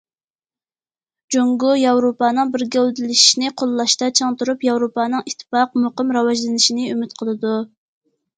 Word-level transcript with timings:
جۇڭگو 1.33 1.73
ياۋروپانىڭ 1.79 2.53
بىر 2.55 2.63
گەۋدىلىشىشىنى 2.75 3.51
قوللاشتا 3.63 4.09
چىڭ 4.21 4.33
تۇرۇپ، 4.41 4.65
ياۋروپانىڭ 4.69 5.23
ئىتتىپاق، 5.27 5.77
مۇقىم، 5.85 6.17
راۋاجلىنىشىنى 6.19 6.89
ئۈمىد 6.97 7.17
قىلىدۇ. 7.23 7.55